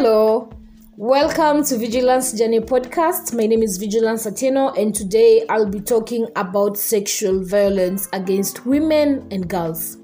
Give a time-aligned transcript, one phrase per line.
[0.00, 0.48] Hello,
[0.96, 3.34] welcome to Vigilance Journey podcast.
[3.34, 9.26] My name is Vigilance Atieno, and today I'll be talking about sexual violence against women
[9.32, 9.96] and girls.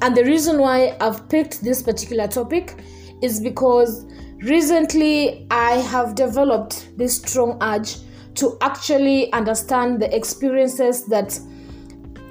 [0.00, 2.82] And the reason why I've picked this particular topic
[3.20, 4.06] is because
[4.38, 7.96] recently I have developed this strong urge
[8.36, 11.38] to actually understand the experiences that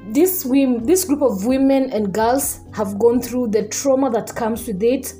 [0.07, 4.65] this women, this group of women and girls have gone through, the trauma that comes
[4.65, 5.13] with it,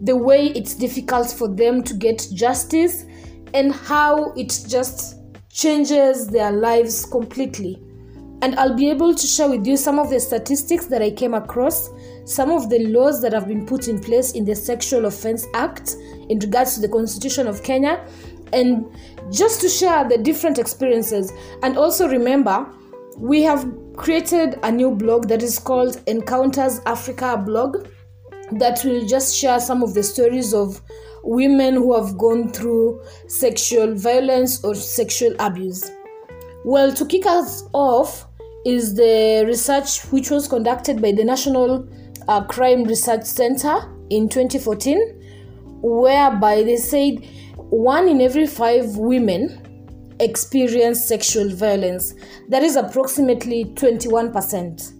[0.00, 3.04] the way it's difficult for them to get justice,
[3.52, 5.16] and how it just
[5.50, 7.82] changes their lives completely.
[8.42, 11.34] And I'll be able to share with you some of the statistics that I came
[11.34, 11.90] across,
[12.24, 15.96] some of the laws that have been put in place in the Sexual Offense Act
[16.28, 18.02] in regards to the Constitution of Kenya,
[18.52, 18.86] and
[19.30, 21.32] just to share the different experiences.
[21.62, 22.66] And also remember,
[23.18, 27.88] we have created a new blog that is called Encounters Africa blog
[28.52, 30.80] that will just share some of the stories of
[31.22, 35.90] women who have gone through sexual violence or sexual abuse.
[36.64, 38.26] Well, to kick us off
[38.66, 41.88] is the research which was conducted by the National
[42.28, 44.98] uh, Crime Research Center in 2014,
[45.82, 47.24] whereby they said
[47.56, 49.66] one in every five women
[50.20, 52.14] experience sexual violence.
[52.48, 54.99] That is approximately 21%.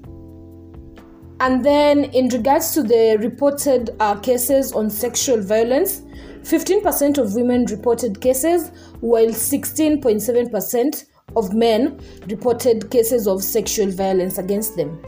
[1.40, 6.02] And then, in regards to the reported uh, cases on sexual violence,
[6.42, 14.76] 15% of women reported cases, while 16.7% of men reported cases of sexual violence against
[14.76, 14.98] them.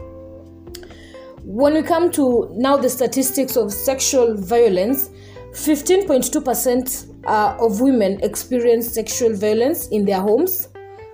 [1.43, 5.09] When we come to now the statistics of sexual violence,
[5.51, 10.69] 15.2% uh, of women experience sexual violence in their homes,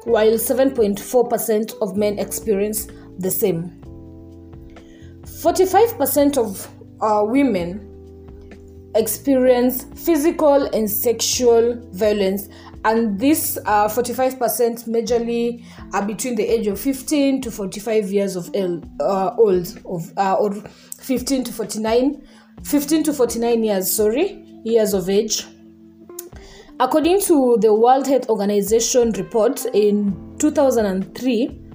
[0.05, 3.78] while 7.4% of men experience the same.
[5.41, 6.67] 45% of
[6.99, 7.85] uh, women
[8.95, 12.49] experience physical and sexual violence
[12.83, 14.37] and this uh, 45%
[14.89, 15.63] majorly
[15.93, 20.53] are between the age of 15 to 45 years of uh, old of uh, or
[21.01, 22.21] 15 to 49
[22.65, 25.45] 15 to 49 years sorry years of age.
[26.81, 31.68] According to the world health organization report in 2003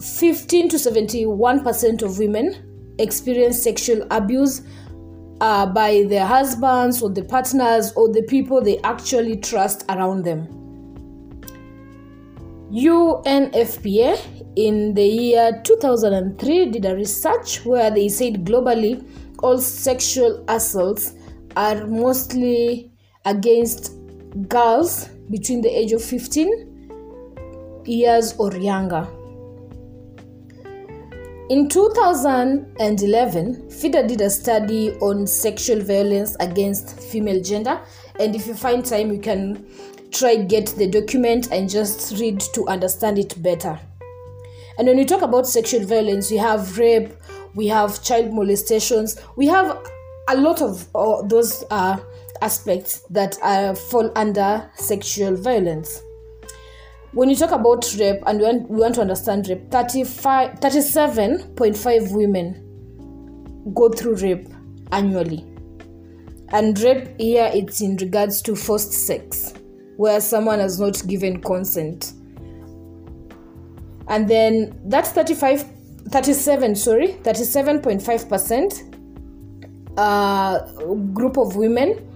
[0.00, 4.62] 15 to 71% of women experience sexual abuse
[5.40, 10.46] uh, by their husbands or the partners or the people they actually trust around them.
[12.70, 14.18] UNFPA
[14.56, 19.08] in the year 2003 did a research where they said globally
[19.42, 21.14] all sexual assaults
[21.56, 22.92] are mostly
[23.24, 23.94] against
[24.48, 29.08] girls between the age of 15 years or younger.
[31.50, 37.80] In 2011, FIDA did a study on sexual violence against female gender,
[38.20, 39.66] and if you find time, you can
[40.12, 43.80] try get the document and just read to understand it better.
[44.76, 47.14] And when we talk about sexual violence, we have rape,
[47.54, 49.78] we have child molestations, we have
[50.28, 51.96] a lot of uh, those uh,
[52.42, 56.02] aspects that uh, fall under sexual violence
[57.18, 62.12] when you talk about rape and we want, we want to understand rape 35 37.5
[62.12, 64.46] women go through rape
[64.92, 65.44] annually.
[66.50, 69.52] And rape here it's in regards to forced sex
[69.96, 72.12] where someone has not given consent.
[74.06, 75.66] And then that's 35
[76.10, 78.94] 37 sorry 37.5 percent
[79.98, 80.60] uh,
[81.14, 82.08] group of women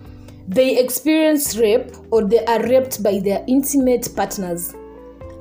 [0.46, 4.76] they experience rape or they are raped by their intimate partners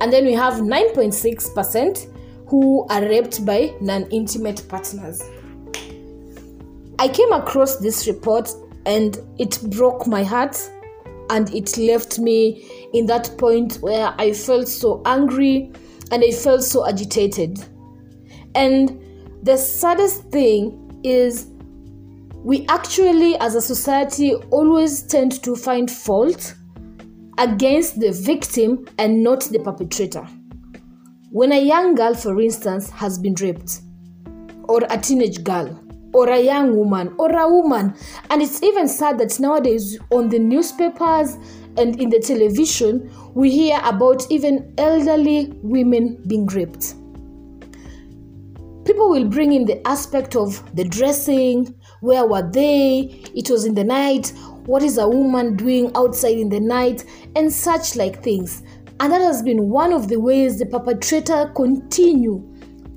[0.00, 2.08] and then we have 9.6%
[2.48, 5.22] who are raped by non intimate partners.
[6.98, 8.50] I came across this report
[8.86, 10.56] and it broke my heart
[11.30, 15.72] and it left me in that point where I felt so angry
[16.10, 17.58] and I felt so agitated.
[18.54, 19.00] And
[19.42, 21.48] the saddest thing is,
[22.34, 26.54] we actually, as a society, always tend to find fault
[27.38, 30.26] against the victim and not the perpetrator.
[31.30, 33.80] When a young girl, for instance, has been raped,
[34.64, 35.82] or a teenage girl,
[36.12, 37.94] or a young woman, or a woman,
[38.28, 41.38] and it's even sad that nowadays on the newspapers
[41.78, 46.94] and in the television, we hear about even elderly women being raped.
[48.84, 53.74] People will bring in the aspect of the dressing, where were they, it was in
[53.74, 54.32] the night,
[54.66, 57.04] what is a woman doing outside in the night,
[57.36, 58.62] and such like things.
[59.00, 62.48] And that has been one of the ways the perpetrator continue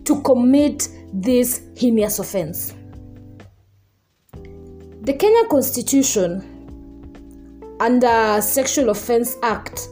[0.03, 2.73] to commit this heinous offense.
[5.01, 6.51] The Kenya Constitution
[7.79, 9.87] under Sexual Offense Act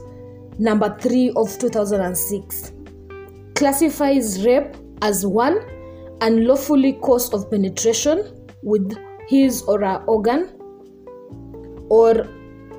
[0.58, 2.72] number 3 of 2006
[3.54, 5.58] classifies rape as one
[6.20, 8.96] unlawfully cause of penetration with
[9.28, 10.48] his or her organ
[11.88, 12.26] or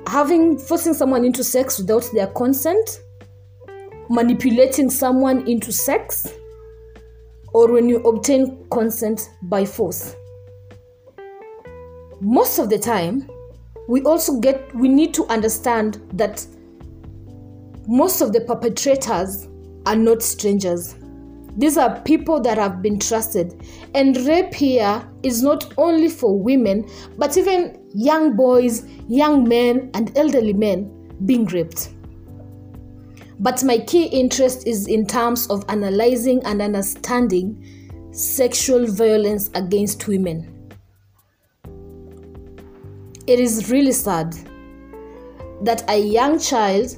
[0.06, 3.00] having forcing someone into sex without their consent
[4.08, 6.28] manipulating someone into sex
[7.52, 10.14] or when you obtain consent by force.
[12.20, 13.28] Most of the time
[13.88, 16.46] we also get we need to understand that
[17.86, 19.48] most of the perpetrators
[19.86, 20.96] are not strangers
[21.56, 23.62] these are people that have been trusted.
[23.94, 30.16] And rape here is not only for women but even young boys young men and
[30.18, 30.90] elderly men
[31.24, 31.90] being raped.
[33.38, 40.52] But my key interest is in terms of analyzing and understanding sexual violence against women.
[43.26, 44.34] It is really sad
[45.62, 46.96] that a young child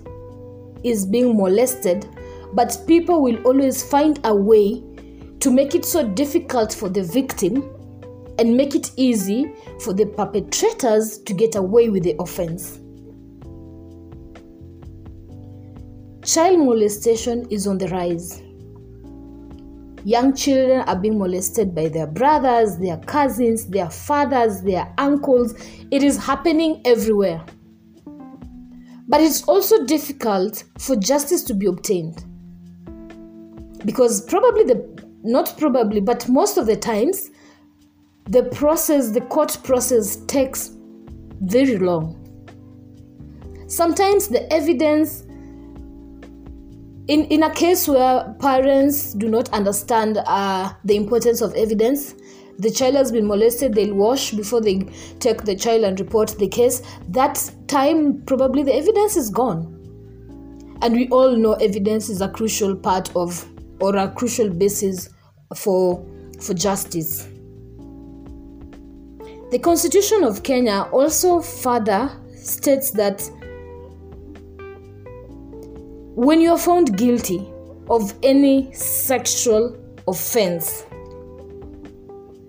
[0.85, 2.07] is being molested,
[2.55, 4.83] but people will always find a way
[5.41, 7.75] to make it so difficult for the victim
[8.39, 12.81] and make it easy for the perpetrators to get away with the offense.
[16.25, 18.43] Child molestation is on the rise.
[20.05, 25.55] Young children are being molested by their brothers, their cousins, their fathers, their uncles.
[25.91, 27.45] It is happening everywhere.
[29.09, 32.25] But it's also difficult for justice to be obtained.
[33.85, 37.31] Because probably the, not probably, but most of the times,
[38.27, 40.71] the process, the court process takes
[41.41, 42.15] very long.
[43.69, 45.25] Sometimes the evidence
[47.09, 52.15] in, in a case where parents do not understand uh, the importance of evidence,
[52.59, 54.81] the child has been molested, they'll wash before they
[55.19, 56.83] take the child and report the case.
[57.09, 59.75] That time, probably the evidence is gone.
[60.83, 63.49] And we all know evidence is a crucial part of
[63.81, 65.09] or a crucial basis
[65.55, 66.05] for,
[66.41, 67.29] for justice.
[69.51, 73.23] The Constitution of Kenya also further states that
[76.15, 77.49] when you are found guilty
[77.89, 79.77] of any sexual
[80.07, 80.85] offense,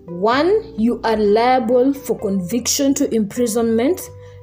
[0.06, 4.00] one, you are liable for conviction to imprisonment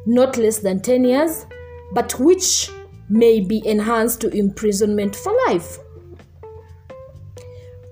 [0.08, 1.46] not less than 10 years,
[1.94, 2.72] but which
[3.10, 5.78] may be enhanced to imprisonment for life.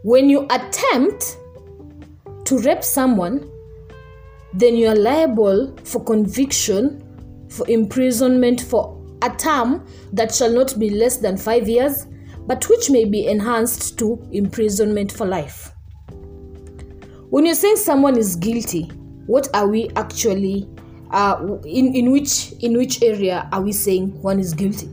[0.06, 1.40] When you attempt
[2.44, 3.50] to rape someone,
[4.54, 7.02] then you are liable for conviction
[7.50, 12.06] for imprisonment for a term that shall not be less than five years,
[12.46, 15.72] but which may be enhanced to imprisonment for life.
[17.31, 18.84] When you're saying someone is guilty,
[19.25, 20.69] what are we actually
[21.10, 24.86] uh, in, in which in which area are we saying one is guilty?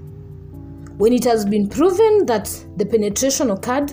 [0.97, 2.45] When it has been proven that
[2.79, 3.93] the penetration occurred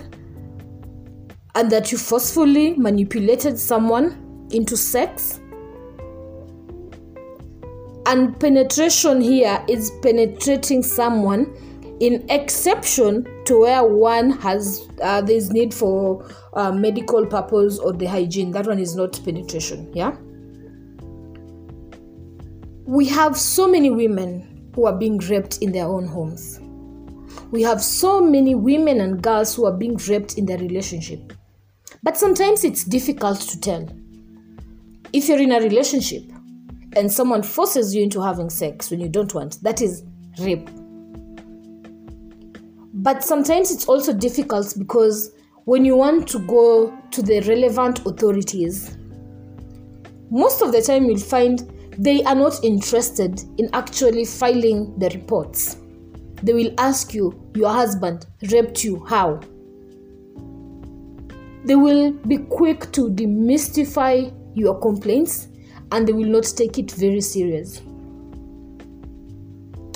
[1.54, 5.40] and that you forcefully manipulated someone into sex.
[8.06, 11.54] And penetration here is penetrating someone
[12.00, 18.06] in exception to where one has uh, there's need for uh, medical purpose or the
[18.06, 18.52] hygiene.
[18.52, 20.16] That one is not penetration yeah?
[22.86, 26.58] We have so many women who are being raped in their own homes.
[27.50, 31.32] We have so many women and girls who are being raped in their relationship
[32.02, 33.88] but sometimes it's difficult to tell
[35.12, 36.22] if you're in a relationship
[36.96, 40.04] and someone forces you into having sex when you don't want, that is
[40.40, 40.68] rape.
[42.94, 45.32] But sometimes it's also difficult because
[45.64, 48.96] when you want to go to the relevant authorities,
[50.30, 55.76] most of the time you'll find they are not interested in actually filing the reports.
[56.42, 59.40] They will ask you, Your husband raped you, how?
[61.64, 65.48] They will be quick to demystify your complaints
[65.92, 67.82] and they will not take it very serious.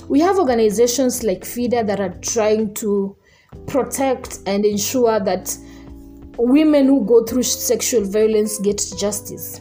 [0.08, 3.16] We have organizations like FIDA that are trying to
[3.66, 5.56] protect and ensure that
[6.36, 9.60] women who go through sexual violence get justice.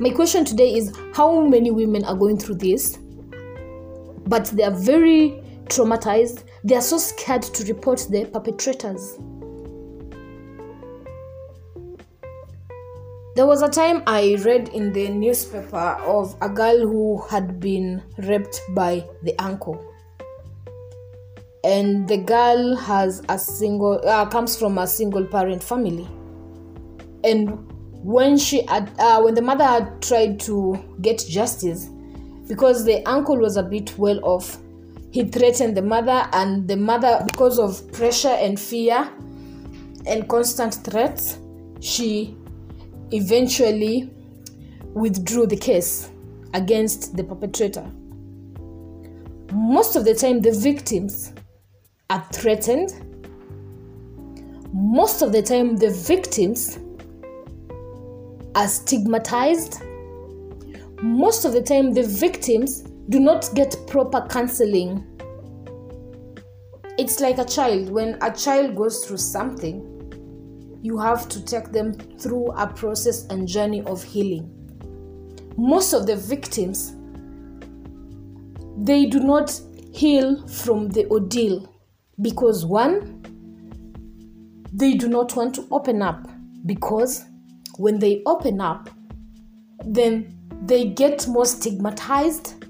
[0.00, 2.98] My question today is how many women are going through this,
[4.26, 9.18] but they are very traumatized, they are so scared to report the perpetrators.
[13.34, 18.02] There was a time I read in the newspaper of a girl who had been
[18.18, 19.82] raped by the uncle.
[21.64, 26.08] And the girl has a single uh, comes from a single parent family.
[27.24, 31.88] And when she uh, when the mother had tried to get justice,
[32.48, 34.58] because the uncle was a bit well off
[35.12, 39.08] he threatened the mother and the mother because of pressure and fear
[40.06, 41.38] and constant threats
[41.80, 42.34] she
[43.12, 44.10] eventually
[44.94, 46.10] withdrew the case
[46.54, 47.86] against the perpetrator
[49.52, 51.32] most of the time the victims
[52.10, 52.90] are threatened
[54.72, 56.78] most of the time the victims
[58.54, 59.82] are stigmatized
[61.02, 65.04] most of the time the victims do not get proper counseling.
[66.96, 67.90] It's like a child.
[67.90, 69.91] When a child goes through something,
[70.82, 74.50] you have to take them through a process and journey of healing.
[75.56, 76.94] Most of the victims,
[78.78, 79.58] they do not
[79.92, 81.72] heal from the ordeal
[82.20, 83.20] because one,
[84.72, 86.28] they do not want to open up
[86.66, 87.24] because
[87.76, 88.90] when they open up,
[89.84, 92.62] then they get more stigmatized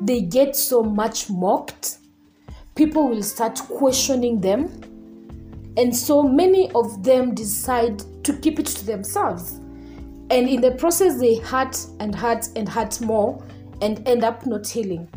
[0.00, 1.98] they get so much mocked,
[2.74, 4.70] people will start questioning them,
[5.80, 9.52] and so many of them decide to keep it to themselves.
[10.28, 13.42] And in the process, they hurt and hurt and hurt more
[13.80, 15.08] and end up not healing.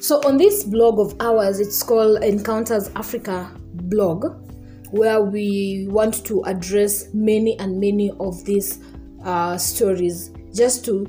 [0.00, 4.26] So, on this blog of ours, it's called Encounters Africa blog,
[4.90, 8.80] where we want to address many and many of these
[9.24, 11.06] uh, stories just to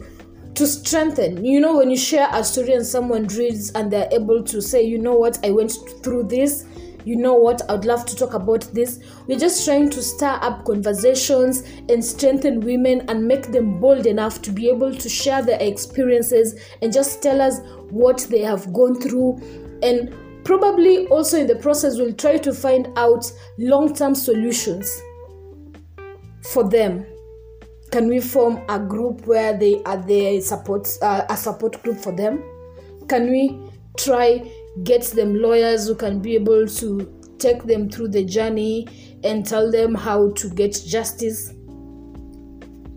[0.53, 1.43] to strengthen.
[1.43, 4.83] You know, when you share a story and someone reads and they're able to say,
[4.83, 5.73] you know what, I went
[6.03, 6.65] through this,
[7.07, 8.99] you know what, I'd love to talk about this.
[9.27, 14.41] We're just trying to stir up conversations and strengthen women and make them bold enough
[14.41, 17.61] to be able to share their experiences and just tell us
[17.91, 19.39] what they have gone through.
[19.81, 25.01] And probably also in the process, we'll try to find out long term solutions
[26.51, 27.05] for them
[27.89, 32.15] can we form a group where they are the support uh, a support group for
[32.15, 32.43] them
[33.07, 33.57] can we
[33.97, 34.39] try
[34.83, 38.87] get them lawyers who can be able to take them through the journey
[39.23, 41.53] and tell them how to get justice.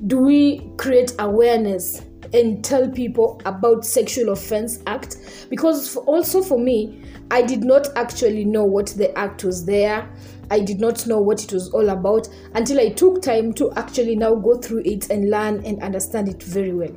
[0.06, 5.46] Do we create awareness and tell people about sexual offense act?
[5.50, 10.10] Because also for me i did not actually know what the act was there.
[10.50, 14.16] I did not know what it was all about until I took time to actually
[14.16, 16.96] now go through it and learn and understand it very well.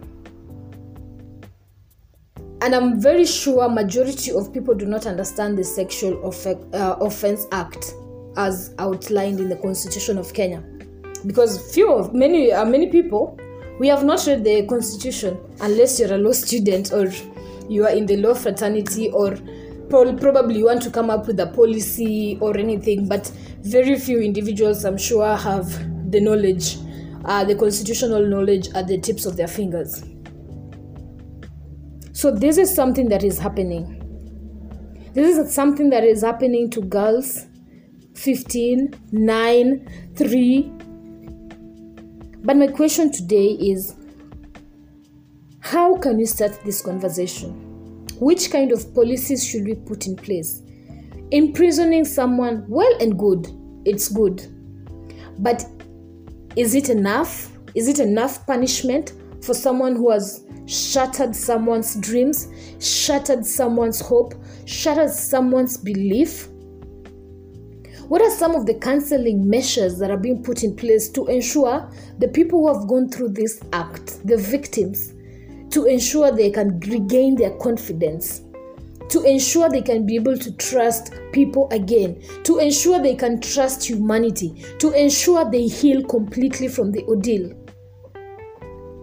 [2.64, 7.94] And I'm very sure majority of people do not understand the Sexual uh, Offense Act
[8.38, 10.64] as outlined in the Constitution of Kenya,
[11.28, 13.38] because few of many uh, many people
[13.82, 17.12] we have not read the Constitution unless you're a law student or
[17.68, 19.38] you are in the law fraternity or
[19.90, 23.30] probably you want to come up with a policy or anything, but
[23.60, 25.68] very few individuals, I'm sure, have
[26.12, 26.78] the knowledge,
[27.26, 30.02] uh, the constitutional knowledge at the tips of their fingers.
[32.14, 34.00] So, this is something that is happening.
[35.14, 37.48] This is something that is happening to girls
[38.14, 40.72] 15, 9, 3.
[42.44, 43.96] But my question today is
[45.60, 48.06] how can we start this conversation?
[48.20, 50.62] Which kind of policies should we put in place?
[51.32, 53.48] Imprisoning someone, well and good,
[53.86, 54.46] it's good.
[55.40, 55.66] But
[56.56, 57.50] is it enough?
[57.74, 59.14] Is it enough punishment
[59.44, 62.48] for someone who has shattered someone's dreams,
[62.80, 64.34] shattered someone's hope,
[64.66, 66.48] shattered someone's belief?
[68.08, 71.90] What are some of the counseling measures that are being put in place to ensure
[72.20, 75.14] the people who have gone through this act, the victims,
[75.72, 78.42] to ensure they can regain their confidence,
[79.10, 83.90] to ensure they can be able to trust people again, to ensure they can trust
[83.90, 87.63] humanity, to ensure they heal completely from the ordeal.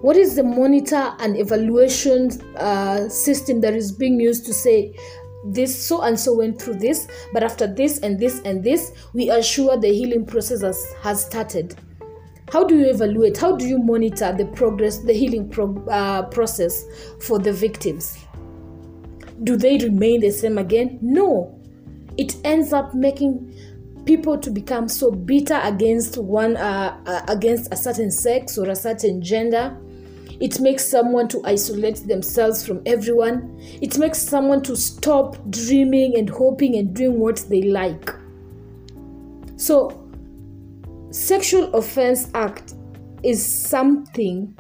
[0.03, 4.95] What is the monitor and evaluation uh, system that is being used to say
[5.47, 9.31] this so and so went through this, but after this and this and this, we
[9.31, 11.77] are sure the healing process has, has started?
[12.53, 13.37] how do you evaluate?
[13.37, 16.85] How do you monitor the progress the healing pro- uh, process
[17.21, 18.19] for the victims?
[19.45, 20.99] Do they remain the same again?
[21.01, 21.59] No.
[22.17, 23.55] It ends up making
[24.05, 28.77] people to become so bitter against one uh, uh, against a certain sex or a
[28.77, 29.77] certain gender
[30.41, 36.29] it makes someone to isolate themselves from everyone it makes someone to stop dreaming and
[36.31, 38.15] hoping and doing what they like
[39.57, 40.01] so
[41.11, 42.75] Sexual offense act
[43.25, 44.55] is something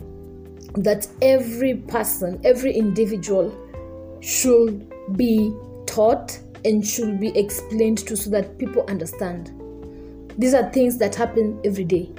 [0.75, 3.57] that every person, every individual
[4.21, 5.55] should be
[5.87, 9.53] taught and should be explained to so that people understand.
[10.39, 12.11] These are things that happen every day.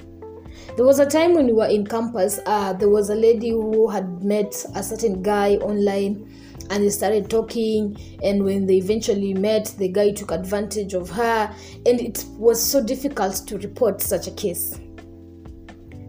[0.77, 3.89] There was a time when we were in campus, uh, there was a lady who
[3.89, 6.27] had met a certain guy online
[6.69, 7.97] and they started talking.
[8.23, 11.53] And when they eventually met, the guy took advantage of her,
[11.85, 14.79] and it was so difficult to report such a case.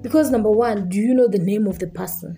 [0.01, 2.37] Because, number one, do you know the name of the person?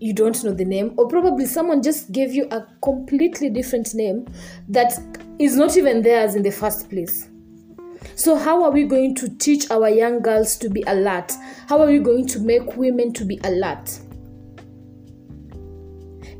[0.00, 4.26] You don't know the name, or probably someone just gave you a completely different name
[4.68, 4.98] that
[5.38, 7.28] is not even theirs in the first place.
[8.18, 11.32] So, how are we going to teach our young girls to be alert?
[11.68, 13.96] How are we going to make women to be alert?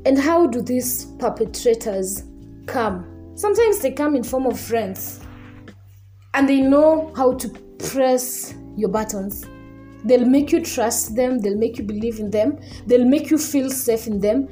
[0.04, 2.24] And how do these perpetrators
[2.66, 3.32] come?
[3.36, 5.20] Sometimes they come in form of friends
[6.34, 9.46] and they know how to press your buttons.
[10.04, 12.58] They'll make you trust them, they'll make you believe in them,
[12.88, 14.48] they'll make you feel safe in them.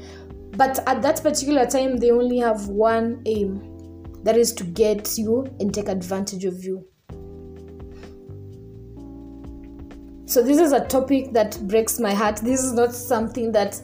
[0.52, 5.44] But at that particular time, they only have one aim that is to get you
[5.58, 6.86] and take advantage of you.
[10.36, 12.36] So, this is a topic that breaks my heart.
[12.42, 13.80] This is not something that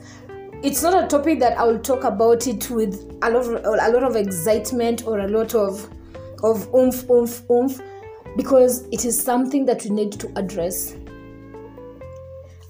[0.62, 3.90] it's not a topic that I will talk about it with a lot of, a
[3.90, 5.88] lot of excitement or a lot of
[6.42, 7.80] of oomph, oomph, oomph,
[8.36, 10.94] because it is something that we need to address.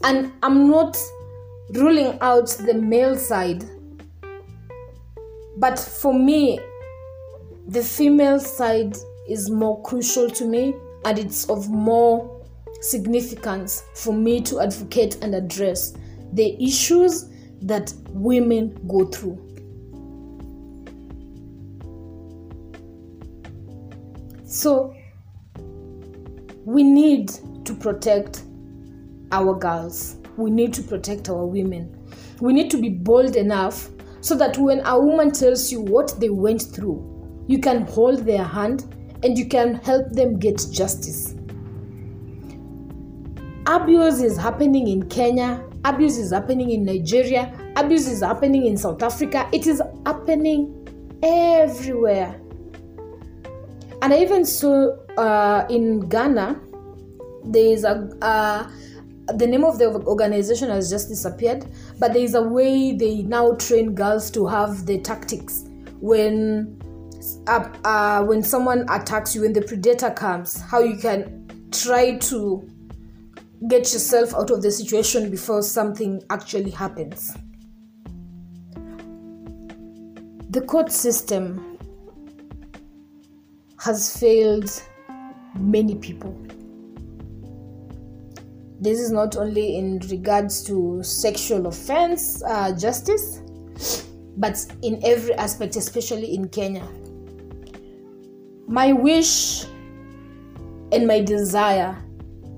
[0.05, 0.97] And I'm not
[1.71, 3.65] ruling out the male side,
[5.57, 6.61] but for me,
[7.67, 8.97] the female side
[9.29, 10.73] is more crucial to me
[11.05, 12.32] and it's of more
[12.83, 15.95] significance for me to advocate and address
[16.33, 17.31] the issues
[17.63, 19.39] that women go through.
[24.45, 24.95] So,
[26.65, 27.31] we need
[27.65, 28.43] to protect
[29.31, 30.17] our girls.
[30.37, 31.97] We need to protect our women.
[32.41, 33.89] We need to be bold enough
[34.21, 38.45] so that when a woman tells you what they went through, you can hold their
[38.45, 41.35] hand and you can help them get justice.
[43.73, 49.03] Abuse is happening in Kenya, abuse is happening in Nigeria, abuse is happening in South
[49.03, 52.39] Africa, it is happening everywhere.
[54.03, 56.61] And I even saw uh, in Ghana,
[57.45, 58.71] there is a uh,
[59.39, 61.65] the name of the organization has just disappeared,
[61.99, 65.65] but there is a way they now train girls to have the tactics
[66.03, 66.79] when
[67.47, 72.69] uh, uh, when someone attacks you, when the predator comes, how you can try to
[73.69, 77.33] get yourself out of the situation before something actually happens.
[80.51, 81.79] The court system
[83.79, 84.83] has failed
[85.59, 86.37] many people.
[88.81, 93.41] This is not only in regards to sexual offense uh, justice,
[94.37, 96.87] but in every aspect, especially in Kenya.
[98.67, 99.65] My wish
[100.91, 101.97] and my desire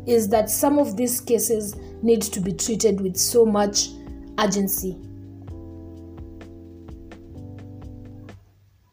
[0.07, 3.89] is that some of these cases need to be treated with so much
[4.39, 4.97] urgency.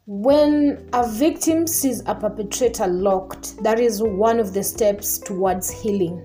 [0.05, 6.21] When a victim sees a perpetrator locked, that is one of the steps towards healing.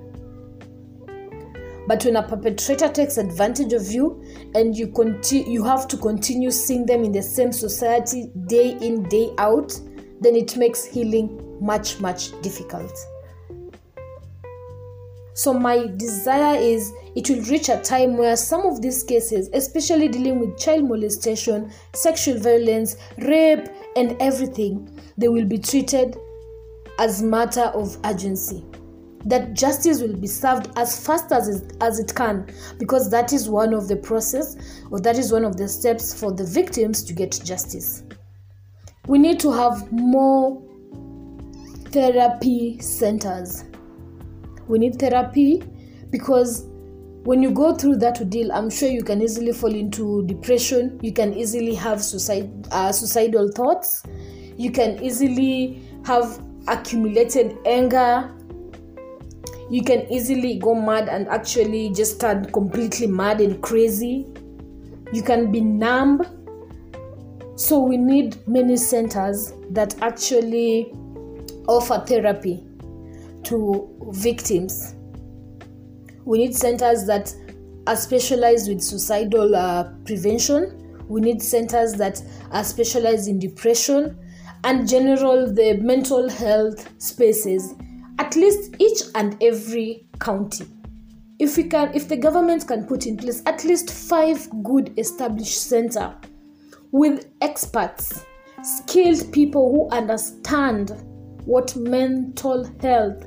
[1.87, 6.51] But when a perpetrator takes advantage of you and you continue you have to continue
[6.51, 9.79] seeing them in the same society day in day out,
[10.21, 12.93] then it makes healing much much difficult.
[15.37, 20.09] So, my desire is it will reach a time where some of these cases, especially
[20.09, 26.17] dealing with child molestation, sexual violence, rape, and everything, they will be treated
[26.99, 28.65] as matter of urgency.
[29.27, 33.47] That justice will be served as fast as it, as it can, because that is
[33.47, 34.57] one of the process,
[34.91, 38.05] or that is one of the steps for the victims to get justice.
[39.07, 40.63] We need to have more
[41.91, 43.65] therapy centers
[44.69, 45.63] we need therapy
[46.11, 46.67] because
[47.27, 51.01] when you go through that ordeal, I'm sure you can easily fall into depression.
[51.03, 54.05] You can easily have suicide, uh, suicidal thoughts.
[54.57, 58.33] You can easily have accumulated anger.
[59.69, 64.27] You can easily go mad and actually just turn completely mad and crazy.
[65.13, 66.23] You can be numb.
[67.57, 70.93] So, we need many centers that actually
[71.67, 72.63] offer therapy
[73.47, 74.95] to victims.
[76.25, 77.35] We need centers that
[77.87, 81.05] are specialized with suicidal uh, prevention.
[81.09, 84.19] We need centers that are specialized in depression
[84.65, 87.75] and general the mental health spaces
[88.19, 90.67] at least each and every county
[91.39, 95.63] if we can if the government can put in place at least five good established
[95.69, 96.15] center
[96.91, 98.25] with experts
[98.63, 100.91] skilled people who understand
[101.45, 103.25] what mental health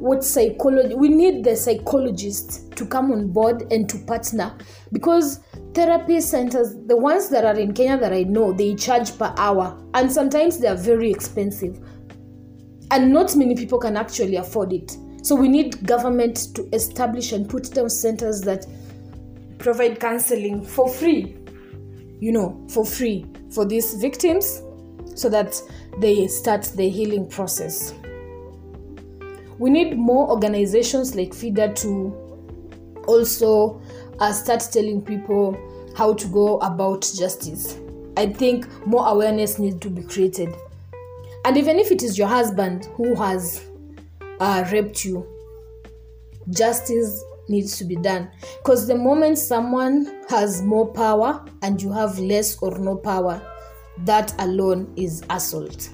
[0.00, 4.56] what psychology we need the psychologist to come on board and to partner.
[4.92, 5.40] Because
[5.74, 9.78] therapy centers the ones that are in kenya that i know they charge per hour.
[9.94, 11.78] And sometimes they are very expensive.
[12.90, 14.96] And not many people can actually afford it.
[15.22, 18.66] So we need government to establish and put down centers that
[19.58, 21.36] provide counseling for free.
[22.20, 24.62] You know for free for these victims
[25.14, 25.60] so that
[25.98, 27.92] they start the healing process
[29.60, 32.16] we need more organizations like FIDA to
[33.06, 33.78] also
[34.18, 35.54] uh, start telling people
[35.94, 37.76] how to go about justice.
[38.16, 40.48] I think more awareness needs to be created.
[41.44, 43.66] And even if it is your husband who has
[44.40, 45.26] uh, raped you,
[46.48, 48.30] justice needs to be done.
[48.62, 53.42] Because the moment someone has more power and you have less or no power,
[54.06, 55.90] that alone is assault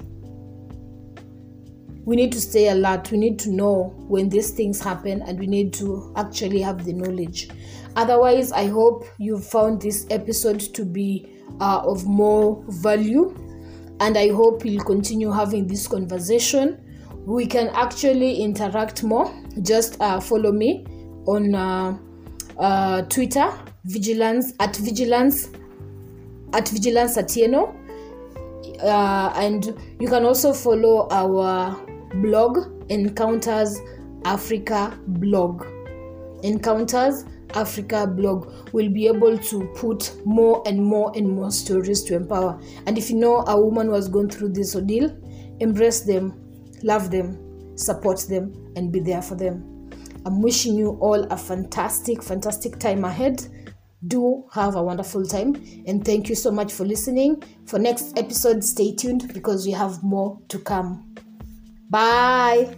[2.07, 3.11] we need to stay alert.
[3.11, 6.93] We need to know when these things happen and we need to actually have the
[6.93, 7.49] knowledge.
[7.97, 11.27] Otherwise i hope you found this episode to be
[11.59, 13.35] uh, of more value
[13.99, 16.81] and i hope you'll continue having this conversation.
[17.25, 19.29] We can actually interact more.
[19.61, 20.85] Just uh, follow me
[21.25, 21.97] on uh,
[22.57, 23.51] uh twitter
[23.83, 25.49] vigilance at vigilance
[26.53, 27.75] at vigilance atieno.
[28.81, 33.79] Uh, and you can also follow our blog Encounters
[34.25, 35.65] Africa blog.
[36.43, 42.15] Encounters Africa blog will be able to put more and more and more stories to
[42.15, 42.59] empower.
[42.85, 45.15] And if you know a woman was going through this ordeal,
[45.59, 46.33] embrace them,
[46.83, 49.89] love them, support them, and be there for them.
[50.25, 53.47] I'm wishing you all a fantastic, fantastic time ahead.
[54.07, 55.55] Do have a wonderful time
[55.87, 57.41] and thank you so much for listening.
[57.65, 61.15] For next episode, stay tuned because we have more to come.
[61.89, 62.75] Bye.